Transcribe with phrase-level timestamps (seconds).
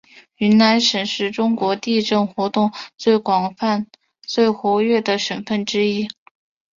[0.37, 3.15] 云南省是中国地震活动最
[4.49, 6.07] 活跃的省份之一。